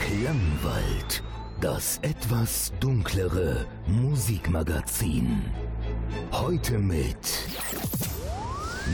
[0.00, 1.22] Klangwald,
[1.60, 5.44] das etwas dunklere Musikmagazin.
[6.32, 7.16] Heute mit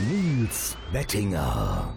[0.09, 1.93] Nils Bettinger.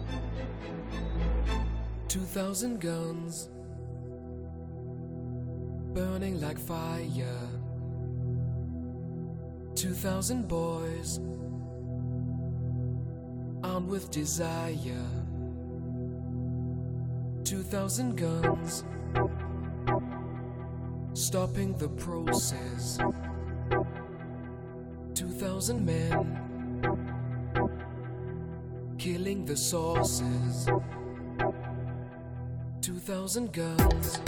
[2.07, 3.49] 2000 guns
[5.93, 7.37] burning like fire.
[9.75, 11.19] 2000 boys
[13.63, 15.18] armed with desire.
[17.43, 18.83] 2000 guns
[21.13, 22.97] stopping the process.
[25.13, 26.39] 2000 men
[28.97, 30.67] killing the sources.
[32.81, 34.19] 2000 guns.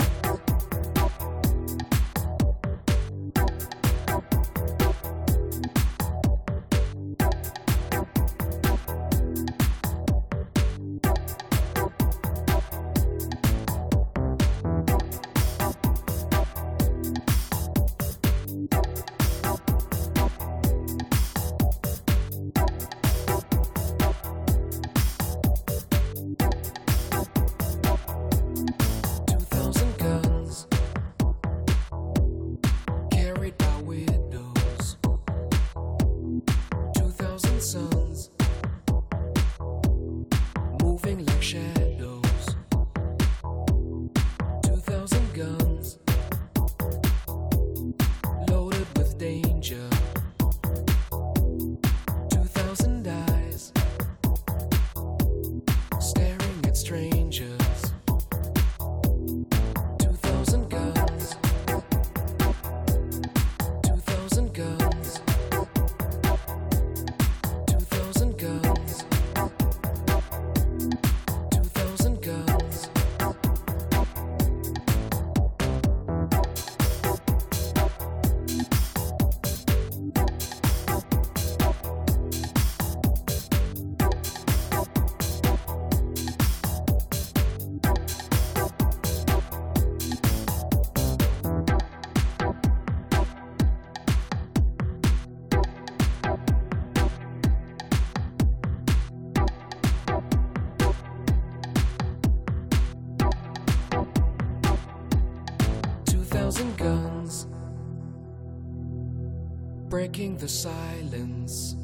[110.32, 111.76] breaking the silence.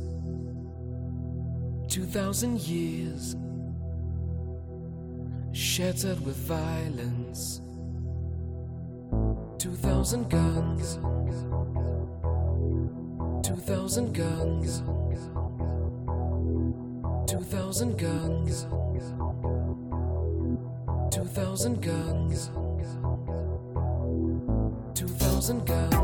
[1.89, 3.37] 2,000 years
[5.53, 7.61] shattered with violence.
[9.59, 10.99] 2,000 guns.
[13.47, 14.83] 2,000 guns.
[17.27, 18.67] 2,000 guns.
[21.11, 22.51] 2,000 guns.
[24.95, 25.98] 2,000 guns.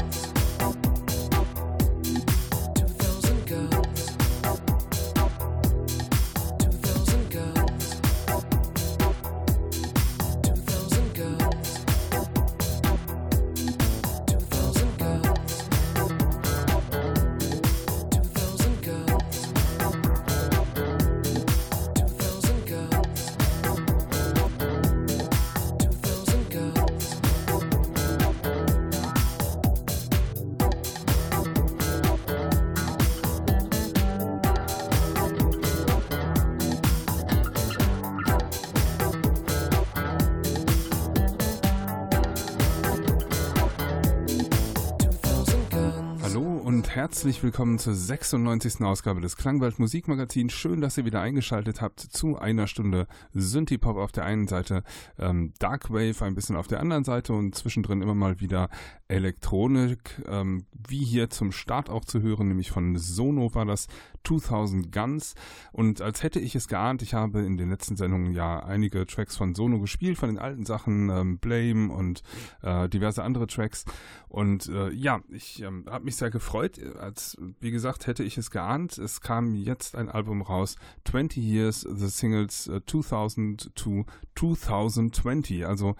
[46.94, 48.82] Herzlich willkommen zur 96.
[48.82, 50.52] Ausgabe des Klangwald Musikmagazins.
[50.52, 54.84] Schön, dass ihr wieder eingeschaltet habt zu einer Stunde Synthie-Pop auf der einen Seite,
[55.18, 58.68] ähm, Darkwave ein bisschen auf der anderen Seite und zwischendrin immer mal wieder
[59.08, 63.88] Elektronik, ähm, wie hier zum Start auch zu hören, nämlich von Sono war das
[64.26, 65.34] 2000 Guns.
[65.72, 69.36] Und als hätte ich es geahnt, ich habe in den letzten Sendungen ja einige Tracks
[69.36, 72.22] von Sono gespielt, von den alten Sachen, ähm, Blame und
[72.62, 73.84] äh, diverse andere Tracks.
[74.28, 78.50] Und äh, ja, ich ähm, habe mich sehr gefreut, als wie gesagt hätte ich es
[78.50, 78.98] geahnt.
[78.98, 84.04] Es kam jetzt ein Album raus, 20 Years, The Singles uh, 2000 to
[84.34, 85.96] 2020, also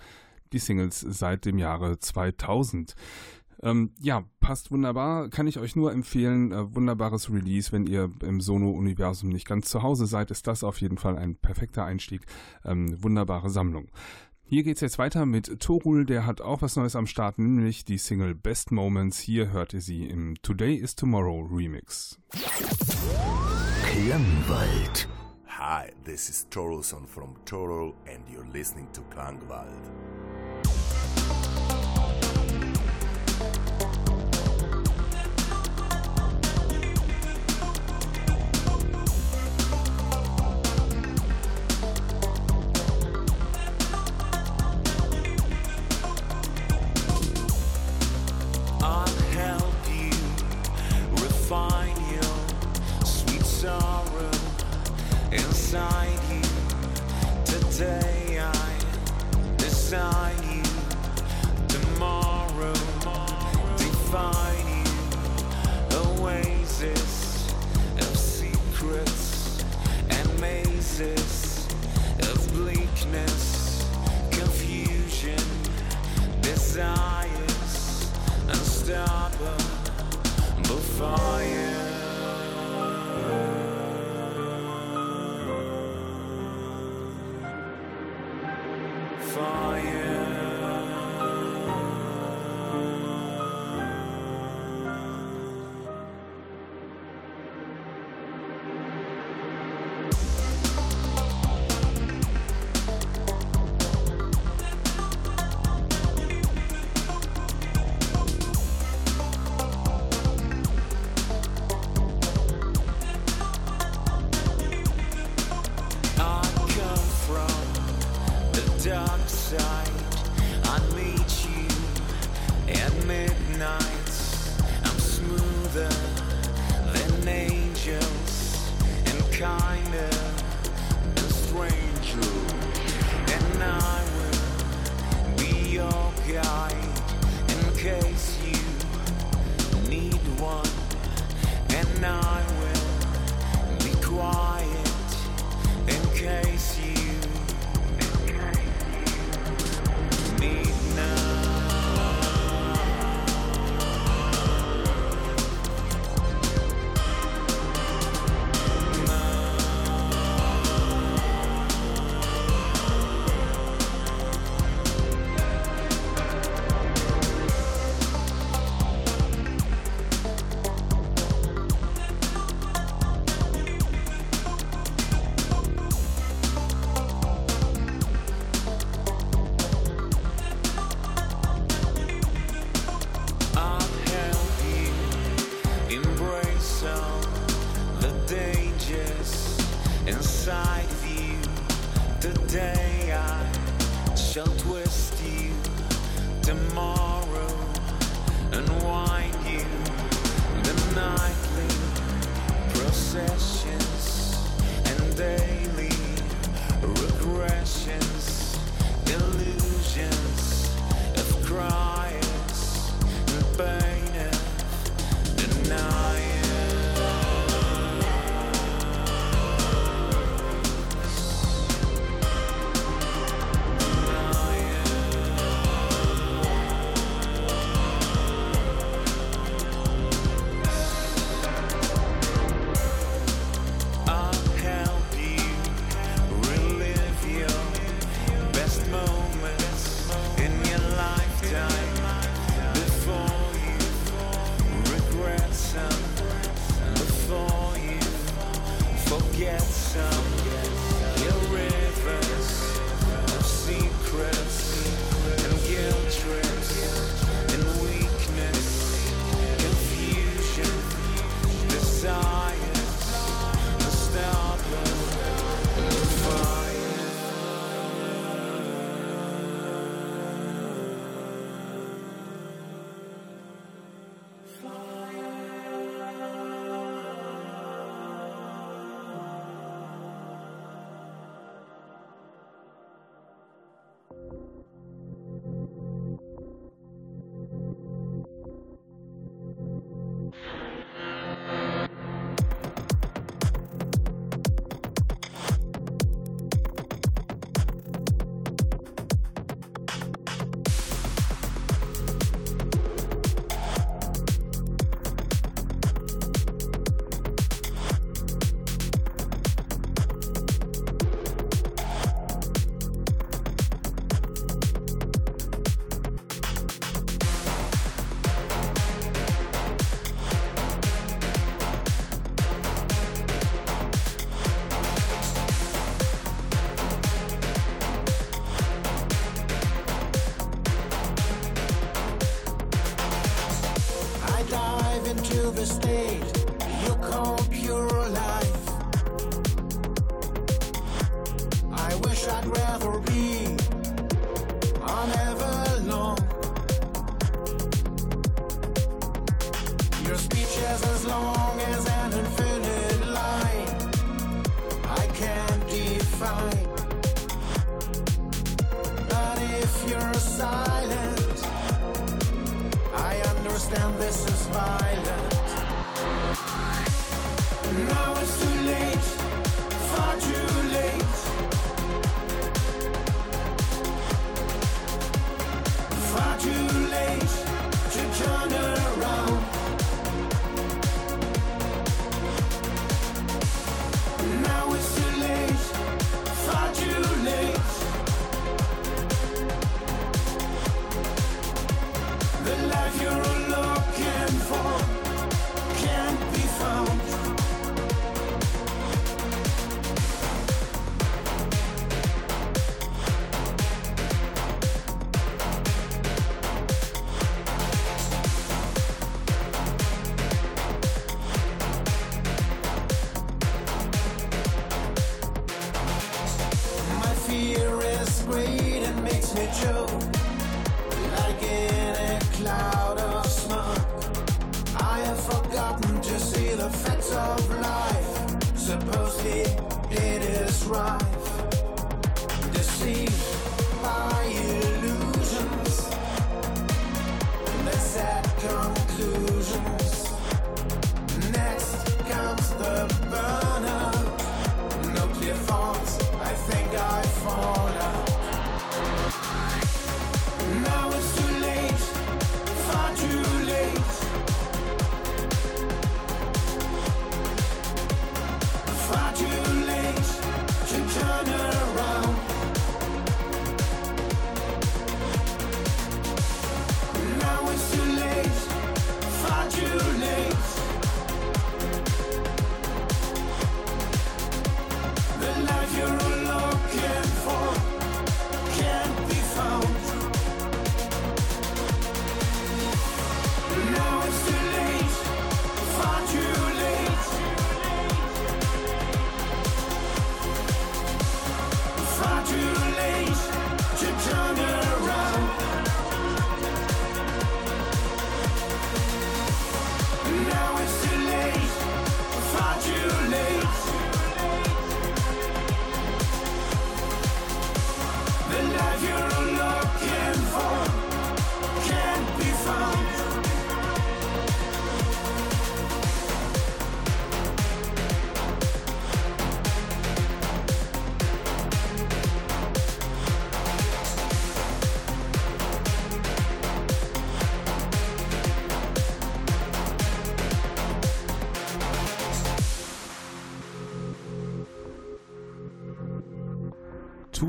[0.53, 2.95] die Singles seit dem Jahre 2000.
[3.63, 5.31] Ähm, ja, passt wunderbar.
[5.31, 6.53] Kann ich euch nur empfehlen.
[6.53, 7.73] Äh, wunderbares Release.
[7.73, 11.37] Wenn ihr im Sono-Universum nicht ganz zu Hause seid, ist das auf jeden Fall ein
[11.37, 12.27] perfekter Einstieg.
[12.65, 13.89] Ähm, wunderbare Sammlung.
[14.47, 17.87] Hier geht es jetzt weiter mit Torul, der hat auch was Neues am Start, nämlich
[17.87, 19.19] die Single Best Moments.
[19.19, 22.19] Hier hört ihr sie im Today is Tomorrow Remix.
[23.87, 25.09] Klangwald
[25.47, 29.71] Hi, this is Torolson from Toro, and you're listening to Klangwald.
[56.31, 56.41] You.
[57.45, 60.63] Today I design you.
[61.67, 62.75] Tomorrow
[63.77, 64.44] define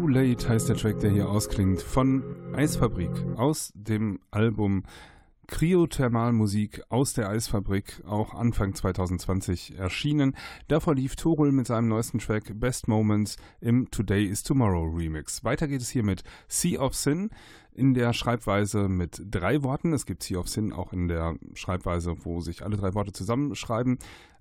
[0.05, 4.83] Too Late heißt der Track, der hier ausklingt, von Eisfabrik aus dem Album
[5.47, 10.35] Kryothermalmusik aus der Eisfabrik, auch Anfang 2020 erschienen.
[10.67, 15.43] Davor lief Torul mit seinem neuesten Track Best Moments im Today is Tomorrow Remix.
[15.43, 17.31] Weiter geht es hier mit Sea of Sin
[17.73, 19.91] in der Schreibweise mit drei Worten.
[19.91, 23.97] Es gibt Sea of Sin auch in der Schreibweise, wo sich alle drei Worte zusammenschreiben.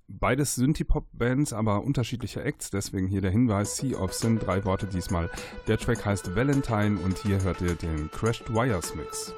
[0.08, 5.30] Beides Synthie-Pop-Bands, aber unterschiedliche Acts, deswegen hier der Hinweis, Sea of Sin, drei Worte diesmal.
[5.66, 9.34] Der Track heißt Valentine und hier hört ihr den Crashed Wires Mix.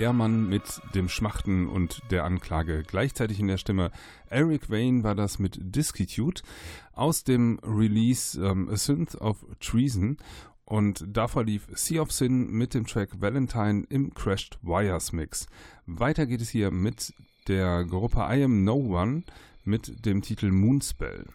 [0.00, 3.90] Der Mann mit dem Schmachten und der Anklage gleichzeitig in der Stimme.
[4.30, 6.40] Eric Wayne war das mit Disquitude
[6.94, 10.16] aus dem Release ähm, A Synth of Treason
[10.64, 15.46] und davor lief Sea of Sin mit dem Track Valentine im Crashed Wires Mix.
[15.84, 17.12] Weiter geht es hier mit
[17.46, 19.24] der Gruppe I Am No One
[19.64, 21.26] mit dem Titel Moonspell.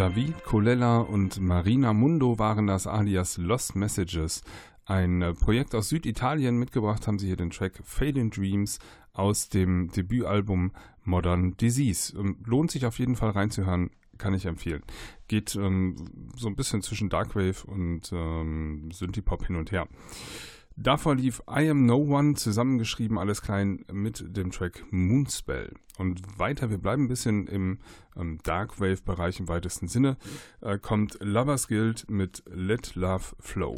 [0.00, 4.42] David Colella und Marina Mundo waren das alias Lost Messages.
[4.86, 8.78] Ein äh, Projekt aus Süditalien mitgebracht haben sie hier den Track Fading Dreams
[9.12, 10.72] aus dem Debütalbum
[11.04, 12.18] Modern Disease.
[12.18, 14.82] Ähm, lohnt sich auf jeden Fall reinzuhören, kann ich empfehlen.
[15.28, 15.96] Geht ähm,
[16.34, 19.86] so ein bisschen zwischen Darkwave und ähm, Synthie-Pop hin und her.
[20.82, 25.74] Davor lief I Am No One, zusammengeschrieben, alles klein, mit dem Track Moonspell.
[25.98, 27.80] Und weiter, wir bleiben ein bisschen im
[28.16, 30.16] ähm, Darkwave-Bereich im weitesten Sinne,
[30.62, 33.74] äh, kommt Lovers Guild mit Let Love Flow.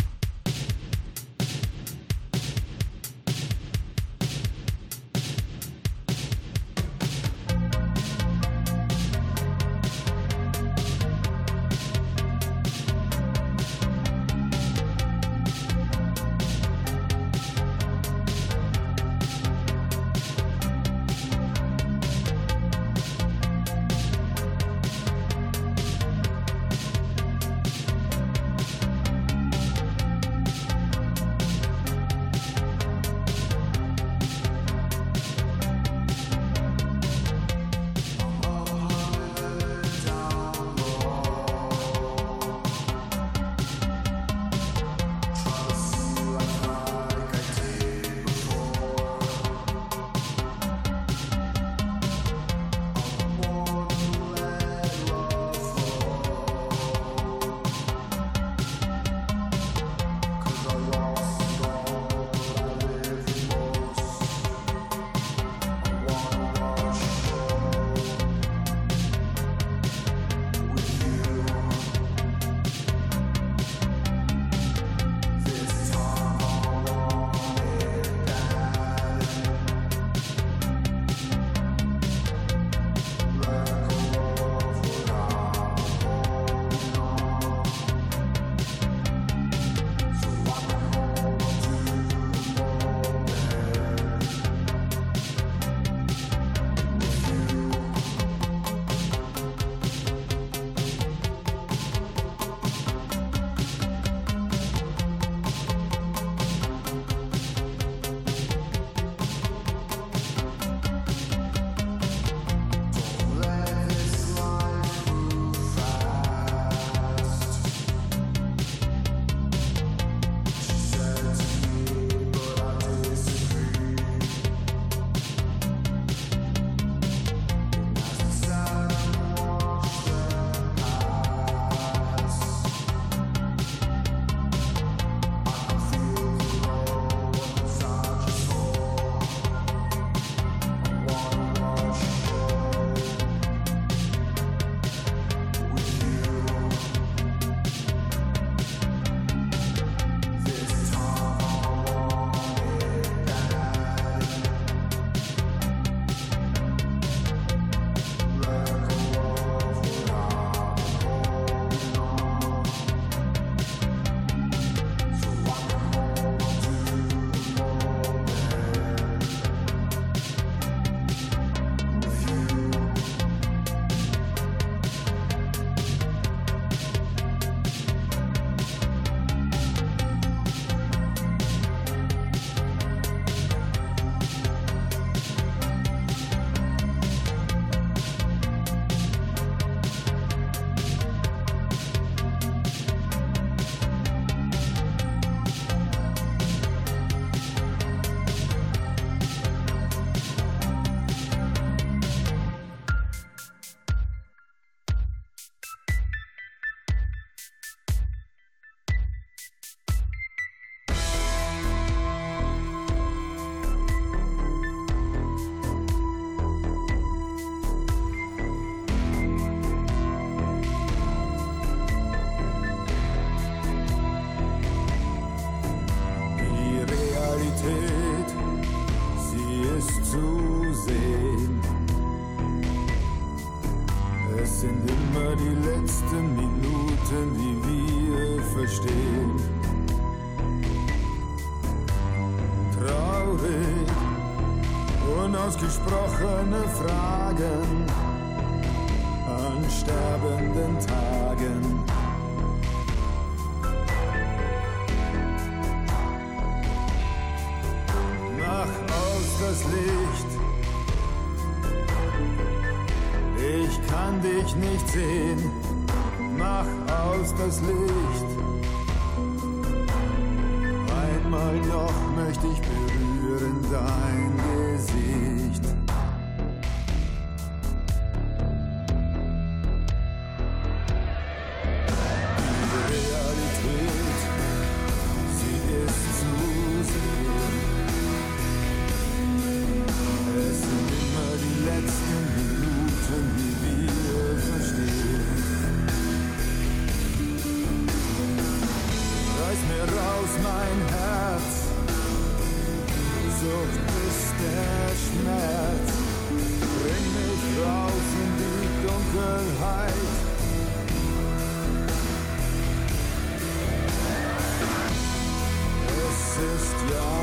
[316.91, 317.22] Es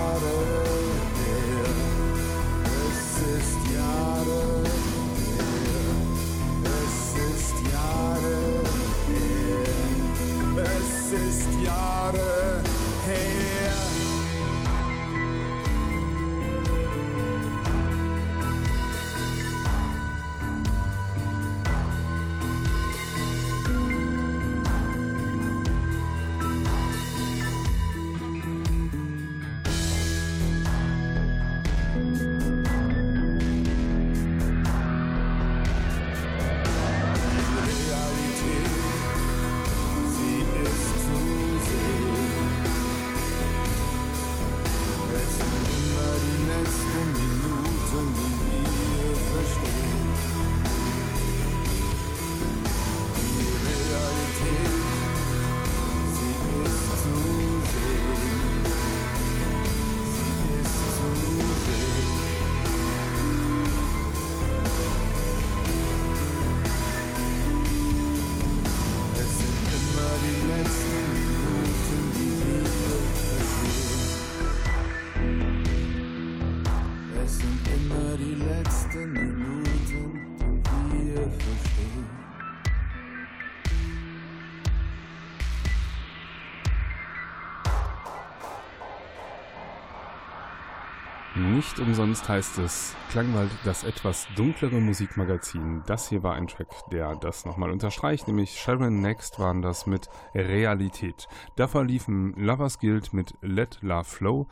[91.89, 95.81] umsonst heißt es Klangwald das etwas dunklere Musikmagazin.
[95.87, 100.07] Das hier war ein Track, der das nochmal unterstreicht, nämlich Sharon Next waren das mit
[100.35, 101.27] Realität.
[101.55, 104.47] Davor liefen Lovers Guild mit Let Love Flow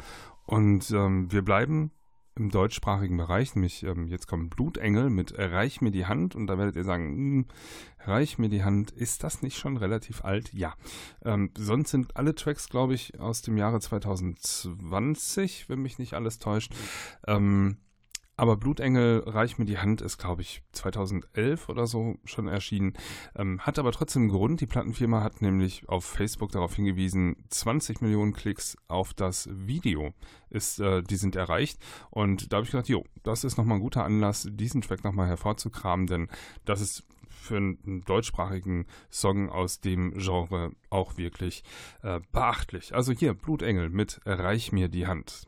[0.47, 1.91] und ähm, wir bleiben
[2.37, 6.57] im deutschsprachigen Bereich, nämlich ähm, jetzt kommt Blutengel mit Reich mir die Hand und da
[6.57, 7.45] werdet ihr sagen, hm,
[8.07, 10.53] Reich mir die Hand, ist das nicht schon relativ alt?
[10.53, 10.75] Ja.
[11.25, 16.39] Ähm, sonst sind alle Tracks, glaube ich, aus dem Jahre 2020, wenn mich nicht alles
[16.39, 16.73] täuscht.
[17.27, 17.77] Ähm,
[18.37, 22.93] aber Blutengel, Reich mir die Hand ist, glaube ich, 2011 oder so schon erschienen.
[23.35, 24.61] Ähm, hat aber trotzdem einen Grund.
[24.61, 30.13] Die Plattenfirma hat nämlich auf Facebook darauf hingewiesen, 20 Millionen Klicks auf das Video
[30.51, 31.79] ist, äh, die sind erreicht.
[32.11, 35.27] Und da habe ich gedacht, jo, das ist nochmal ein guter Anlass, diesen Track nochmal
[35.27, 36.27] hervorzukramen, denn
[36.63, 41.63] das ist für einen deutschsprachigen Song aus dem Genre auch wirklich
[42.03, 42.93] äh, beachtlich.
[42.93, 45.47] Also hier, Blutengel mit Reich mir die Hand.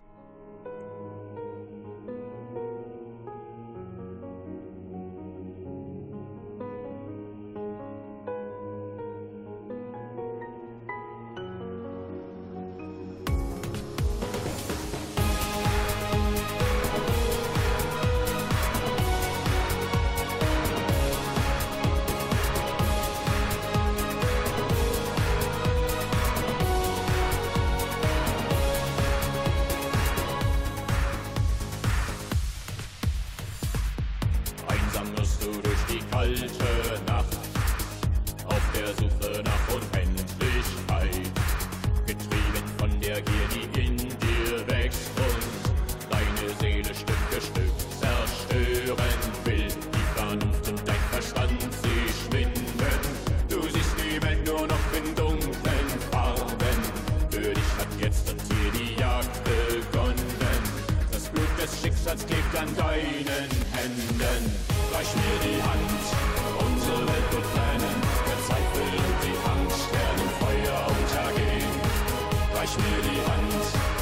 [73.09, 73.98] Reich mir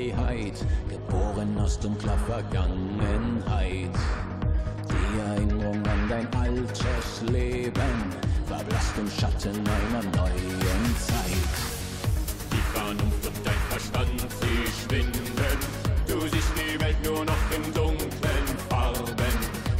[0.00, 0.54] Freiheit,
[0.88, 3.90] geboren aus dunkler Vergangenheit.
[4.88, 8.14] Die Erinnerung an dein altes Leben
[8.46, 11.54] verblasst im Schatten einer neuen Zeit.
[12.50, 15.58] Die Vernunft und dein Verstand, sie schwinden.
[16.06, 19.34] Du siehst die Welt nur noch in dunklen Farben.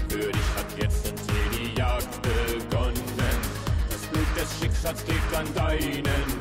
[0.09, 3.39] Für dich hat jetzt die Jagd begonnen.
[3.89, 6.40] Das Blut des Schicksals klebt an deinen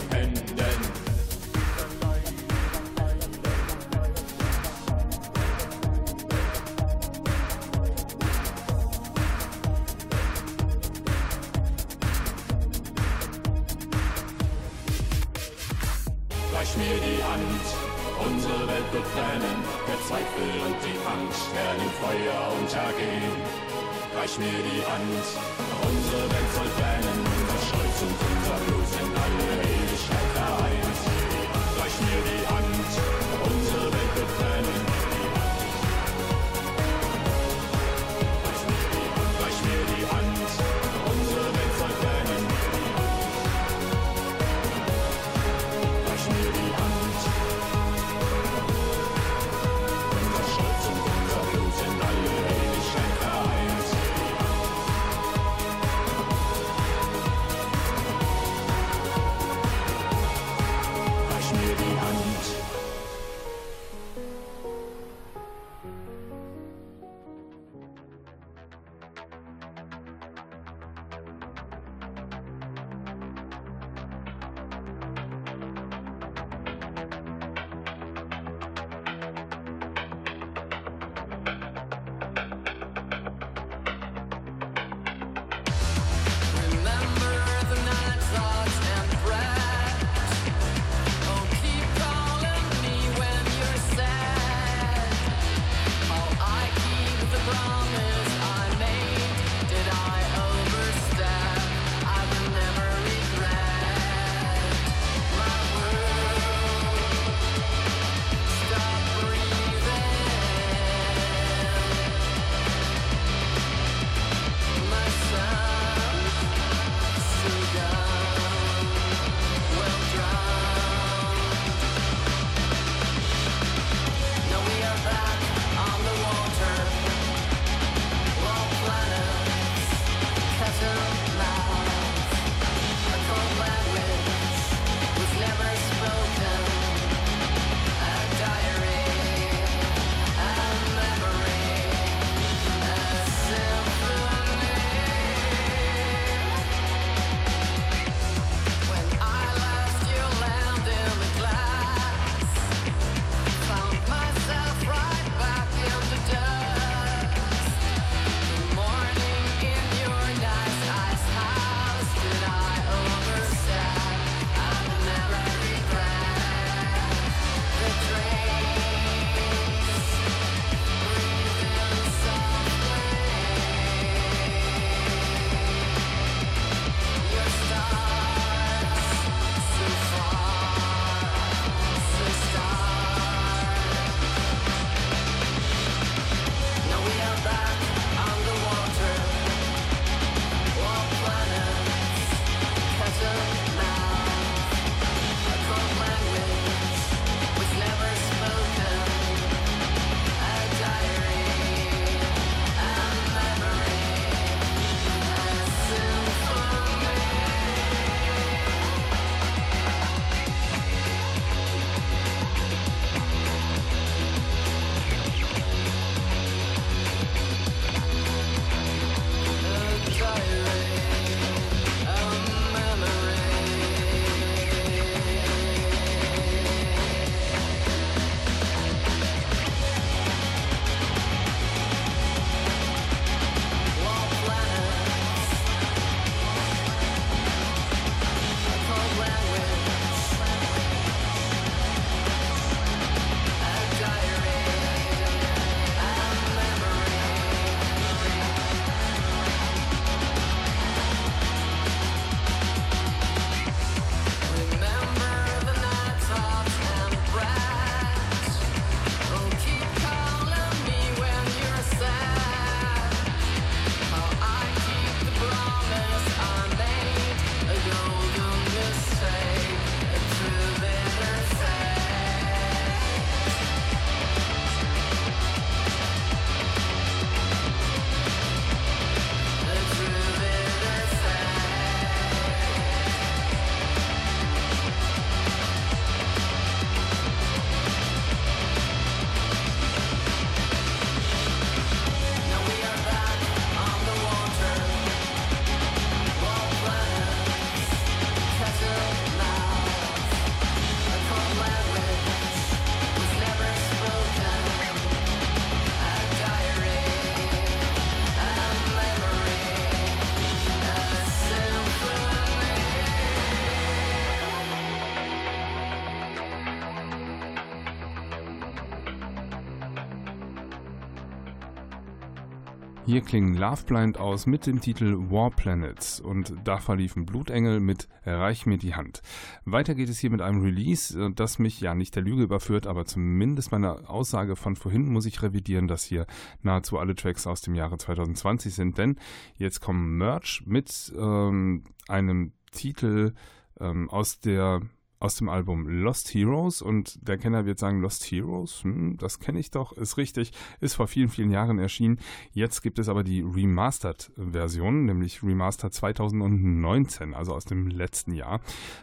[323.10, 328.68] Hier klingen Loveblind aus mit dem Titel War Planets und da verliefen Blutengel mit Reich
[328.68, 329.24] mir die Hand.
[329.66, 332.86] Weiter geht es hier mit einem Release, äh, das mich ja nicht der Lüge überführt,
[332.86, 336.28] aber zumindest meine Aussage von vorhin muss ich revidieren, dass hier
[336.62, 339.16] nahezu alle Tracks aus dem Jahre 2020 sind, denn
[339.58, 343.34] jetzt kommen Merch mit ähm, einem Titel
[343.80, 344.82] ähm, aus der
[345.20, 349.60] aus dem Album Lost Heroes und der Kenner wird sagen, Lost Heroes, hm, das kenne
[349.60, 352.20] ich doch, ist richtig, ist vor vielen, vielen Jahren erschienen.
[352.54, 358.62] Jetzt gibt es aber die Remastered-Version, nämlich Remastered 2019, also aus dem letzten Jahr.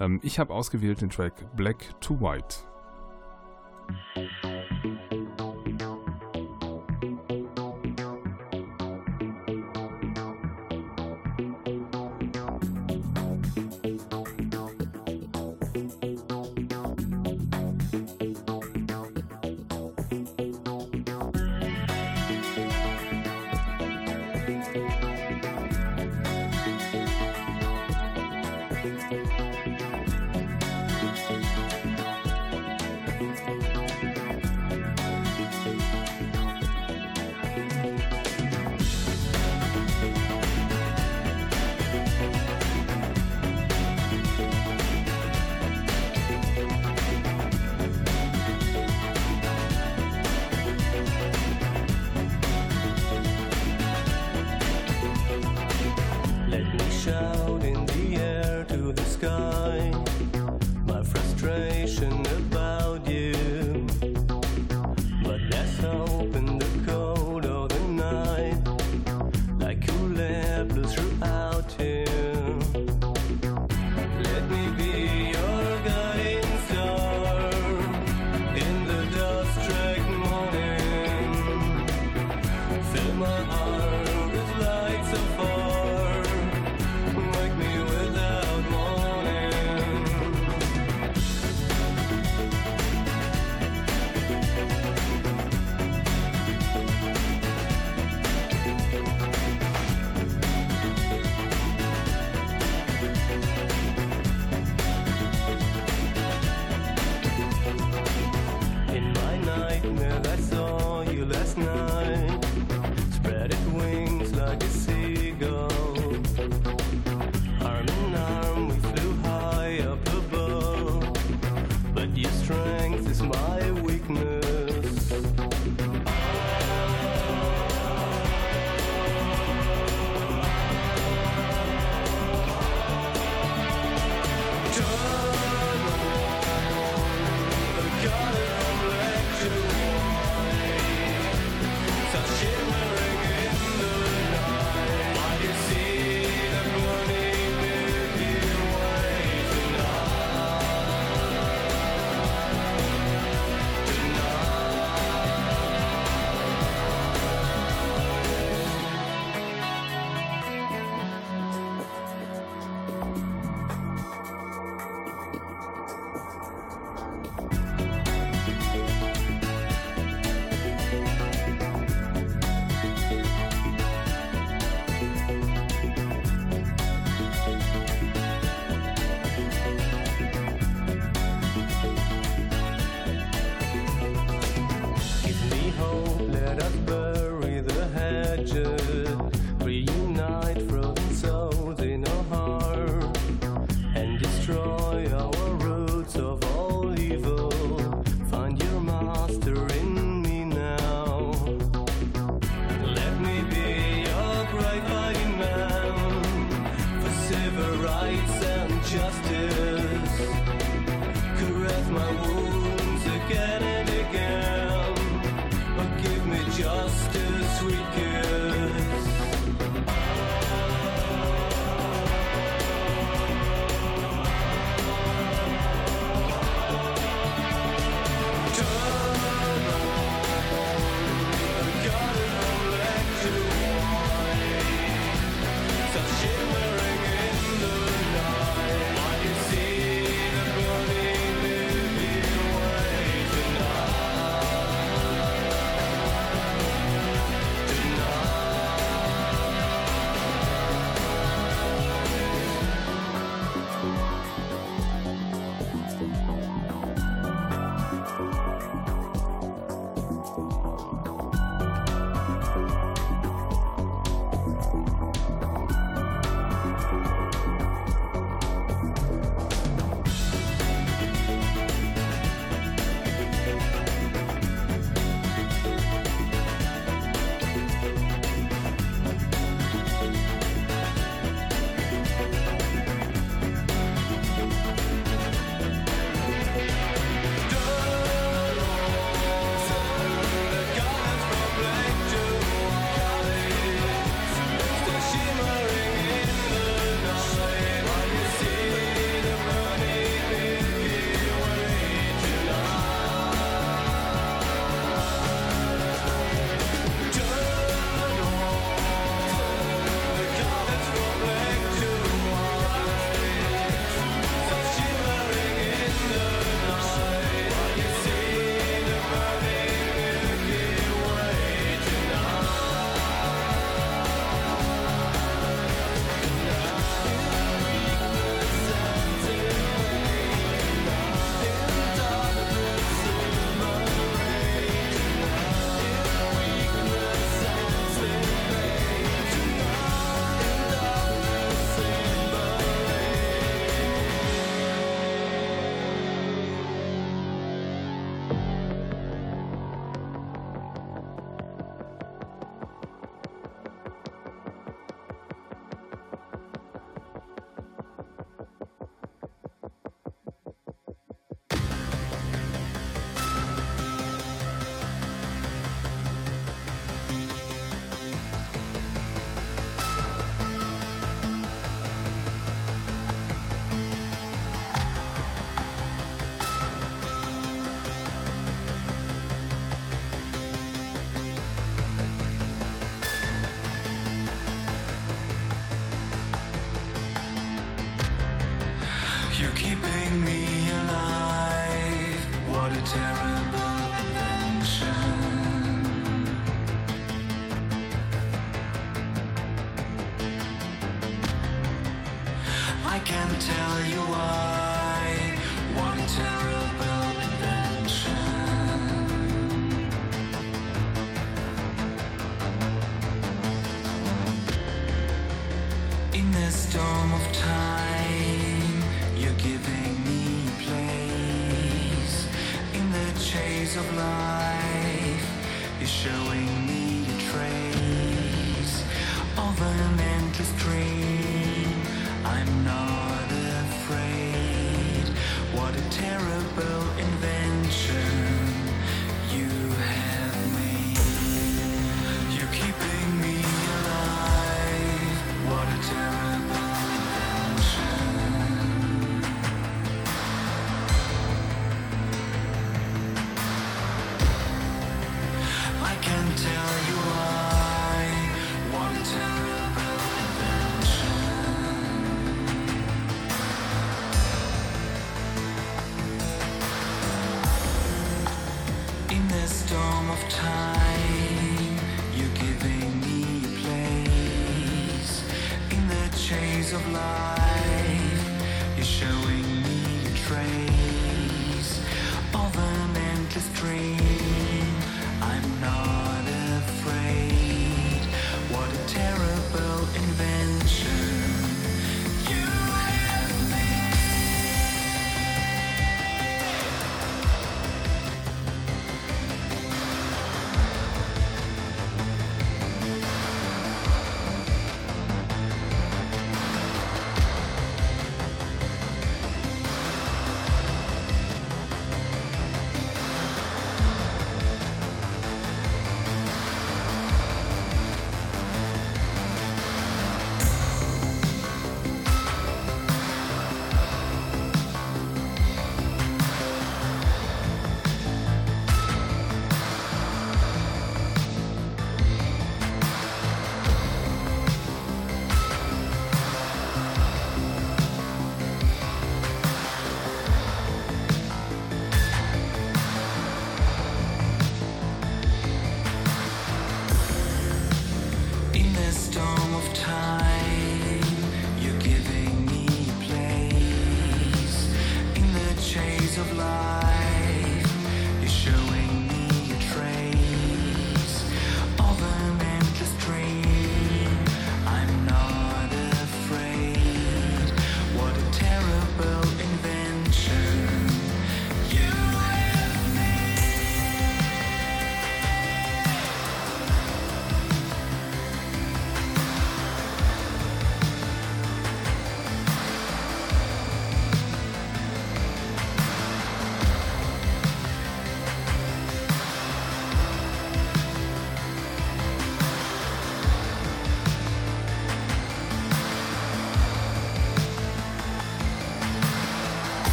[0.00, 2.56] Ähm, ich habe ausgewählt den Track Black to White.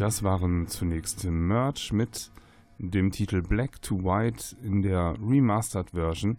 [0.00, 2.32] Das waren zunächst Merch mit
[2.78, 6.38] dem Titel Black to White in der Remastered Version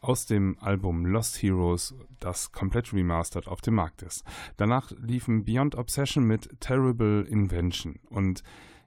[0.00, 4.24] aus dem Album Lost Heroes, das komplett remastered auf dem Markt ist.
[4.56, 8.42] Danach liefen Beyond Obsession mit Terrible Invention und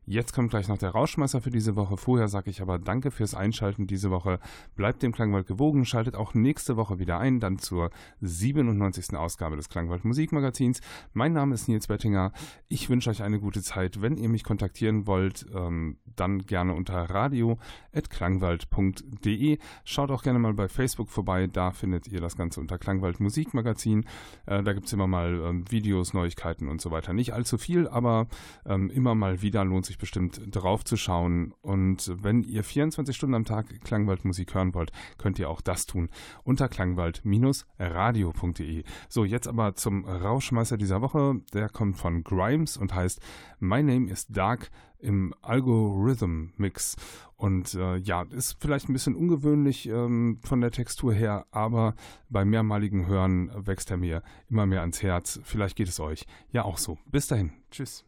[0.09, 1.97] Jetzt kommt gleich noch der Rauschmeißer für diese Woche.
[1.97, 4.39] Vorher sage ich aber danke fürs Einschalten diese Woche.
[4.77, 7.89] Bleibt dem Klangwald gewogen, schaltet auch nächste Woche wieder ein, dann zur
[8.21, 9.17] 97.
[9.17, 10.79] Ausgabe des Klangwald Musikmagazins.
[11.11, 12.31] Mein Name ist Nils Bettinger.
[12.69, 14.01] Ich wünsche euch eine gute Zeit.
[14.01, 19.57] Wenn ihr mich kontaktieren wollt, ähm, dann gerne unter radio.klangwald.de.
[19.83, 24.05] Schaut auch gerne mal bei Facebook vorbei, da findet ihr das Ganze unter Klangwald Musikmagazin.
[24.45, 27.11] Äh, da gibt es immer mal ähm, Videos, Neuigkeiten und so weiter.
[27.11, 28.27] Nicht allzu viel, aber
[28.65, 31.53] ähm, immer mal wieder lohnt sich bestimmt drauf zu schauen.
[31.61, 36.09] Und wenn ihr 24 Stunden am Tag Klangwaldmusik hören wollt, könnt ihr auch das tun
[36.43, 38.83] unter klangwald-radio.de.
[39.09, 41.41] So, jetzt aber zum Rauschmeißer dieser Woche.
[41.53, 43.21] Der kommt von Grimes und heißt
[43.59, 44.69] My Name is Dark
[44.99, 46.95] im Algorithm Mix.
[47.35, 51.93] Und äh, ja, ist vielleicht ein bisschen ungewöhnlich ähm, von der Textur her, aber
[52.29, 55.39] bei mehrmaligen Hören wächst er mir immer mehr ans Herz.
[55.43, 56.97] Vielleicht geht es euch ja auch so.
[57.11, 57.51] Bis dahin.
[57.69, 58.05] Tschüss.